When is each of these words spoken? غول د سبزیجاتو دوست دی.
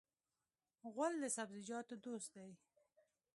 غول 0.93 1.13
د 1.19 1.23
سبزیجاتو 1.35 1.95
دوست 2.05 2.29
دی. 2.35 2.49